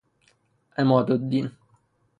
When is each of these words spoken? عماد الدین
عماد 0.77 1.11
الدین 1.11 1.51